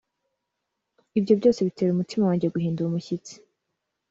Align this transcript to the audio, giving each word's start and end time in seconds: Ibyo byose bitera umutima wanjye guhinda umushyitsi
Ibyo 1.17 1.33
byose 1.39 1.59
bitera 1.67 1.89
umutima 1.93 2.23
wanjye 2.29 2.47
guhinda 2.53 2.79
umushyitsi 2.81 3.33